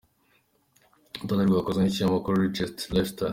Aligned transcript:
Uru 1.13 1.21
rutonde 1.21 1.43
rwakozwe 1.45 1.79
n’ikinyamakuru 1.81 2.41
Richest 2.45 2.77
Lifestyle. 2.95 3.29